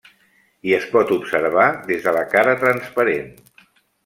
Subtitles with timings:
[0.69, 3.31] I es pot observar des de la cara transparent.